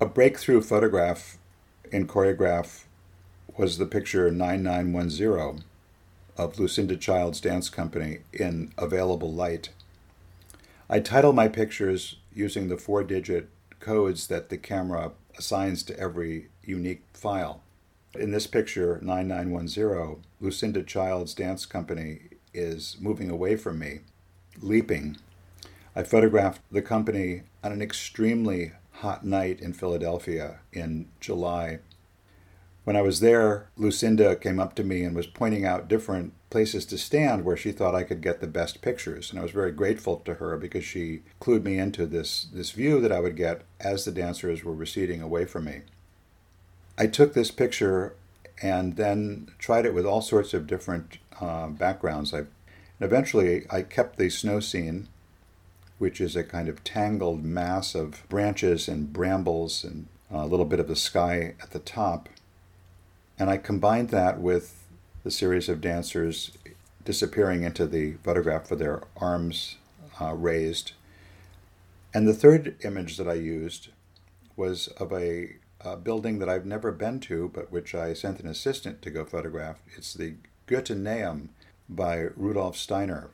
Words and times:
A 0.00 0.06
breakthrough 0.06 0.60
photograph 0.60 1.38
in 1.90 2.06
choreograph 2.06 2.84
was 3.56 3.78
the 3.78 3.86
picture 3.86 4.30
9910 4.30 5.64
of 6.36 6.60
Lucinda 6.60 6.96
Childs 6.96 7.40
Dance 7.40 7.68
Company 7.68 8.18
in 8.32 8.72
available 8.78 9.32
light. 9.32 9.70
I 10.88 11.00
title 11.00 11.32
my 11.32 11.48
pictures 11.48 12.14
using 12.32 12.68
the 12.68 12.76
four 12.76 13.02
digit 13.02 13.48
codes 13.80 14.28
that 14.28 14.50
the 14.50 14.56
camera 14.56 15.10
assigns 15.36 15.82
to 15.82 15.98
every 15.98 16.46
unique 16.62 17.02
file. 17.12 17.60
In 18.14 18.30
this 18.30 18.46
picture, 18.46 19.00
9910, 19.02 20.22
Lucinda 20.40 20.84
Childs 20.84 21.34
Dance 21.34 21.66
Company 21.66 22.20
is 22.54 22.96
moving 23.00 23.30
away 23.30 23.56
from 23.56 23.80
me, 23.80 24.02
leaping. 24.60 25.16
I 25.96 26.04
photographed 26.04 26.62
the 26.70 26.82
company 26.82 27.42
on 27.64 27.72
an 27.72 27.82
extremely 27.82 28.74
hot 29.00 29.24
night 29.24 29.60
in 29.60 29.72
Philadelphia 29.72 30.60
in 30.72 31.08
July. 31.20 31.78
When 32.84 32.96
I 32.96 33.02
was 33.02 33.20
there, 33.20 33.68
Lucinda 33.76 34.34
came 34.34 34.58
up 34.58 34.74
to 34.76 34.84
me 34.84 35.02
and 35.04 35.14
was 35.14 35.26
pointing 35.26 35.64
out 35.64 35.88
different 35.88 36.32
places 36.50 36.86
to 36.86 36.98
stand 36.98 37.44
where 37.44 37.56
she 37.56 37.70
thought 37.70 37.94
I 37.94 38.02
could 38.02 38.22
get 38.22 38.40
the 38.40 38.46
best 38.46 38.80
pictures. 38.80 39.30
And 39.30 39.38
I 39.38 39.42
was 39.42 39.52
very 39.52 39.72
grateful 39.72 40.16
to 40.24 40.34
her 40.34 40.56
because 40.56 40.84
she 40.84 41.20
clued 41.40 41.64
me 41.64 41.78
into 41.78 42.06
this, 42.06 42.46
this 42.52 42.70
view 42.70 43.00
that 43.00 43.12
I 43.12 43.20
would 43.20 43.36
get 43.36 43.62
as 43.78 44.04
the 44.04 44.10
dancers 44.10 44.64
were 44.64 44.72
receding 44.72 45.20
away 45.20 45.44
from 45.44 45.66
me. 45.66 45.82
I 46.96 47.06
took 47.06 47.34
this 47.34 47.50
picture 47.50 48.14
and 48.62 48.96
then 48.96 49.52
tried 49.58 49.86
it 49.86 49.94
with 49.94 50.06
all 50.06 50.22
sorts 50.22 50.54
of 50.54 50.66
different 50.66 51.18
uh, 51.40 51.68
backgrounds. 51.68 52.34
I, 52.34 52.44
eventually, 53.00 53.66
I 53.70 53.82
kept 53.82 54.16
the 54.16 54.30
snow 54.30 54.58
scene, 54.58 55.08
which 55.98 56.20
is 56.20 56.36
a 56.36 56.44
kind 56.44 56.68
of 56.68 56.84
tangled 56.84 57.44
mass 57.44 57.94
of 57.94 58.26
branches 58.28 58.88
and 58.88 59.12
brambles 59.12 59.84
and 59.84 60.06
a 60.30 60.46
little 60.46 60.66
bit 60.66 60.80
of 60.80 60.88
the 60.88 60.96
sky 60.96 61.54
at 61.60 61.70
the 61.70 61.78
top. 61.78 62.28
And 63.38 63.50
I 63.50 63.56
combined 63.56 64.10
that 64.10 64.40
with 64.40 64.84
the 65.24 65.30
series 65.30 65.68
of 65.68 65.80
dancers 65.80 66.52
disappearing 67.04 67.62
into 67.62 67.86
the 67.86 68.12
photograph 68.24 68.70
with 68.70 68.78
their 68.78 69.02
arms 69.16 69.76
uh, 70.20 70.34
raised. 70.34 70.92
And 72.12 72.26
the 72.26 72.34
third 72.34 72.76
image 72.84 73.16
that 73.16 73.28
I 73.28 73.34
used 73.34 73.88
was 74.56 74.88
of 74.98 75.12
a, 75.12 75.56
a, 75.80 75.96
building 75.96 76.38
that 76.38 76.48
I've 76.48 76.66
never 76.66 76.90
been 76.92 77.20
to, 77.20 77.50
but 77.54 77.70
which 77.70 77.94
I 77.94 78.12
sent 78.12 78.40
an 78.40 78.48
assistant 78.48 79.02
to 79.02 79.10
go 79.10 79.24
photograph. 79.24 79.78
It's 79.96 80.14
the 80.14 80.34
Goetheanum 80.66 81.48
by 81.88 82.28
Rudolf 82.36 82.76
Steiner. 82.76 83.30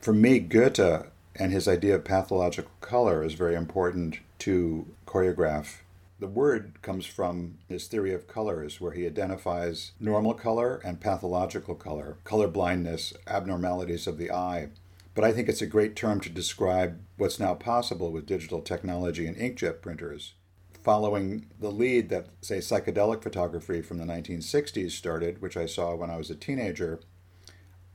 For 0.00 0.12
me, 0.12 0.38
Goethe 0.38 1.06
and 1.38 1.52
his 1.52 1.68
idea 1.68 1.94
of 1.94 2.04
pathological 2.04 2.70
color 2.80 3.22
is 3.22 3.34
very 3.34 3.54
important 3.54 4.18
to 4.40 4.86
choreograph 5.06 5.78
the 6.18 6.26
word 6.26 6.80
comes 6.80 7.04
from 7.04 7.58
his 7.68 7.88
theory 7.88 8.14
of 8.14 8.26
colors, 8.26 8.80
where 8.80 8.92
he 8.92 9.06
identifies 9.06 9.92
normal 10.00 10.32
color 10.32 10.80
and 10.82 11.00
pathological 11.00 11.74
color, 11.74 12.16
color 12.24 12.48
blindness, 12.48 13.12
abnormalities 13.26 14.06
of 14.06 14.16
the 14.16 14.30
eye. 14.30 14.70
But 15.14 15.24
I 15.24 15.32
think 15.32 15.48
it's 15.48 15.62
a 15.62 15.66
great 15.66 15.94
term 15.94 16.20
to 16.20 16.30
describe 16.30 17.00
what's 17.16 17.40
now 17.40 17.54
possible 17.54 18.12
with 18.12 18.26
digital 18.26 18.62
technology 18.62 19.26
and 19.26 19.36
inkjet 19.36 19.82
printers. 19.82 20.34
Following 20.82 21.46
the 21.58 21.70
lead 21.70 22.08
that, 22.10 22.28
say, 22.40 22.58
psychedelic 22.58 23.22
photography 23.22 23.82
from 23.82 23.98
the 23.98 24.04
1960s 24.04 24.92
started, 24.92 25.42
which 25.42 25.56
I 25.56 25.66
saw 25.66 25.94
when 25.94 26.10
I 26.10 26.16
was 26.16 26.30
a 26.30 26.34
teenager, 26.34 27.00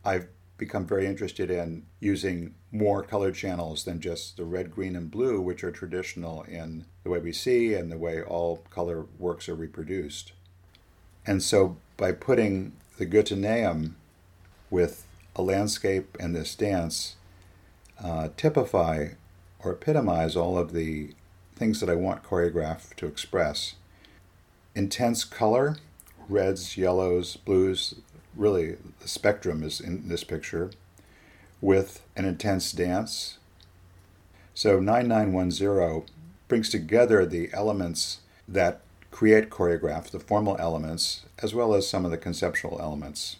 I've 0.03 0.27
become 0.61 0.85
very 0.85 1.07
interested 1.07 1.49
in 1.49 1.83
using 1.99 2.53
more 2.71 3.01
color 3.01 3.31
channels 3.31 3.83
than 3.83 3.99
just 3.99 4.37
the 4.37 4.45
red, 4.45 4.69
green, 4.69 4.95
and 4.95 5.09
blue, 5.09 5.41
which 5.41 5.63
are 5.63 5.71
traditional 5.71 6.43
in 6.43 6.85
the 7.03 7.09
way 7.09 7.17
we 7.17 7.33
see 7.33 7.73
and 7.73 7.91
the 7.91 7.97
way 7.97 8.21
all 8.21 8.57
color 8.69 9.07
works 9.17 9.49
are 9.49 9.55
reproduced. 9.55 10.33
And 11.25 11.41
so 11.41 11.77
by 11.97 12.11
putting 12.11 12.73
the 12.99 13.07
Goetheanum 13.07 13.93
with 14.69 15.07
a 15.35 15.41
landscape 15.41 16.15
and 16.19 16.35
this 16.35 16.53
dance, 16.53 17.15
uh, 17.99 18.29
typify 18.37 19.07
or 19.63 19.71
epitomize 19.71 20.35
all 20.35 20.59
of 20.59 20.73
the 20.73 21.15
things 21.55 21.79
that 21.79 21.89
I 21.89 21.95
want 21.95 22.21
choreograph 22.23 22.95
to 22.97 23.07
express. 23.07 23.73
Intense 24.75 25.23
color, 25.23 25.77
reds, 26.29 26.77
yellows, 26.77 27.35
blues, 27.37 27.95
really 28.35 28.77
the 28.99 29.07
spectrum 29.07 29.63
is 29.63 29.79
in 29.79 30.07
this 30.07 30.23
picture, 30.23 30.71
with 31.59 32.01
an 32.15 32.25
intense 32.25 32.71
dance. 32.71 33.37
So 34.53 34.79
9910 34.79 36.03
brings 36.47 36.69
together 36.69 37.25
the 37.25 37.49
elements 37.53 38.19
that 38.47 38.81
create 39.11 39.49
choreograph, 39.49 40.09
the 40.09 40.19
formal 40.19 40.57
elements, 40.59 41.25
as 41.41 41.53
well 41.53 41.73
as 41.73 41.87
some 41.87 42.05
of 42.05 42.11
the 42.11 42.17
conceptual 42.17 42.79
elements. 42.81 43.37